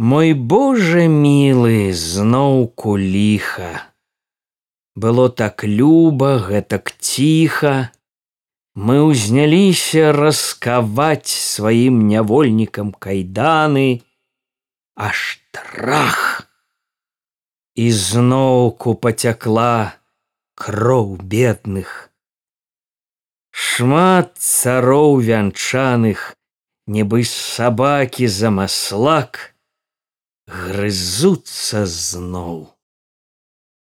Мой 0.00 0.32
Боже 0.32 1.08
мілы 1.12 1.92
зноўку 1.92 2.96
ліха. 2.96 3.92
Было 4.96 5.28
так 5.28 5.60
люба, 5.64 6.38
гэтак 6.40 6.96
ціха. 7.04 7.92
Мы 8.72 8.96
ўзняліся 9.04 10.16
раскаваць 10.16 11.28
сваім 11.28 12.08
нявольнікам 12.08 12.96
кайданы, 12.96 14.00
аж 14.96 15.44
трах. 15.52 16.48
І 17.76 17.92
зноўку 17.92 18.96
пацякла 18.96 20.00
кроў 20.56 21.20
бедных. 21.20 22.08
Шмат 23.52 24.32
цароў 24.40 25.20
вянчаных, 25.20 26.32
нібы 26.88 27.28
сабакі 27.28 28.32
за 28.32 28.48
маслак, 28.48 29.50
грызуцца 30.66 31.86
зноў. 31.86 32.58